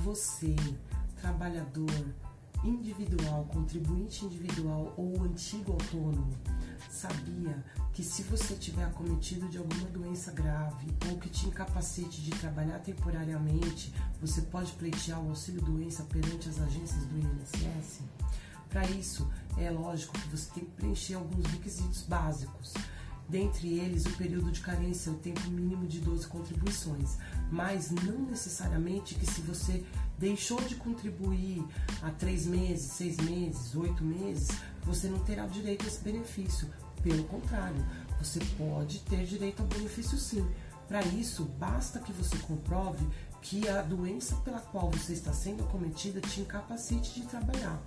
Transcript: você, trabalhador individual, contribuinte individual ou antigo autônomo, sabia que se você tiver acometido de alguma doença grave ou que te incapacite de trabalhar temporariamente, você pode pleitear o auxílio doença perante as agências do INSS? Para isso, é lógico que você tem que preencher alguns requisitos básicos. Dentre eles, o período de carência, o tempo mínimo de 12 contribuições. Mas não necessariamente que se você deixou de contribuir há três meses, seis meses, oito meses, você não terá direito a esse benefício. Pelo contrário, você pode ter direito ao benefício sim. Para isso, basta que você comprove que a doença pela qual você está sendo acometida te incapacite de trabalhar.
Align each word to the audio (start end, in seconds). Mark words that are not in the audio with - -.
você, 0.00 0.56
trabalhador 1.20 1.90
individual, 2.64 3.44
contribuinte 3.52 4.24
individual 4.24 4.92
ou 4.96 5.22
antigo 5.22 5.72
autônomo, 5.72 6.32
sabia 6.90 7.64
que 7.92 8.02
se 8.02 8.22
você 8.24 8.54
tiver 8.54 8.84
acometido 8.84 9.48
de 9.48 9.58
alguma 9.58 9.88
doença 9.88 10.32
grave 10.32 10.86
ou 11.08 11.18
que 11.18 11.28
te 11.28 11.46
incapacite 11.46 12.22
de 12.22 12.30
trabalhar 12.30 12.78
temporariamente, 12.80 13.94
você 14.20 14.42
pode 14.42 14.72
pleitear 14.72 15.22
o 15.22 15.30
auxílio 15.30 15.62
doença 15.62 16.02
perante 16.04 16.48
as 16.48 16.60
agências 16.60 17.04
do 17.06 17.18
INSS? 17.18 18.00
Para 18.68 18.86
isso, 18.88 19.28
é 19.58 19.70
lógico 19.70 20.18
que 20.18 20.28
você 20.28 20.50
tem 20.54 20.64
que 20.64 20.70
preencher 20.70 21.14
alguns 21.14 21.44
requisitos 21.46 22.02
básicos. 22.02 22.72
Dentre 23.30 23.78
eles, 23.78 24.06
o 24.06 24.10
período 24.16 24.50
de 24.50 24.60
carência, 24.60 25.12
o 25.12 25.14
tempo 25.14 25.48
mínimo 25.48 25.86
de 25.86 26.00
12 26.00 26.26
contribuições. 26.26 27.16
Mas 27.48 27.92
não 27.92 28.22
necessariamente 28.22 29.14
que 29.14 29.24
se 29.24 29.40
você 29.42 29.84
deixou 30.18 30.60
de 30.62 30.74
contribuir 30.74 31.64
há 32.02 32.10
três 32.10 32.44
meses, 32.44 32.90
seis 32.90 33.16
meses, 33.18 33.76
oito 33.76 34.02
meses, 34.02 34.48
você 34.82 35.06
não 35.06 35.20
terá 35.20 35.46
direito 35.46 35.84
a 35.84 35.88
esse 35.88 36.00
benefício. 36.00 36.68
Pelo 37.04 37.22
contrário, 37.24 37.86
você 38.18 38.40
pode 38.58 38.98
ter 39.02 39.24
direito 39.24 39.62
ao 39.62 39.68
benefício 39.68 40.18
sim. 40.18 40.44
Para 40.88 41.00
isso, 41.02 41.44
basta 41.44 42.00
que 42.00 42.12
você 42.12 42.36
comprove 42.38 43.06
que 43.40 43.68
a 43.68 43.80
doença 43.80 44.34
pela 44.36 44.58
qual 44.58 44.90
você 44.90 45.12
está 45.12 45.32
sendo 45.32 45.62
acometida 45.62 46.20
te 46.20 46.40
incapacite 46.40 47.20
de 47.20 47.26
trabalhar. 47.28 47.80